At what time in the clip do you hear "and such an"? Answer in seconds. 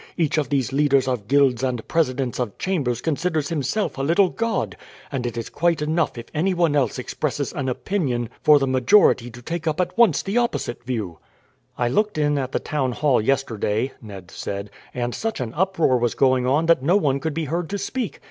14.91-15.53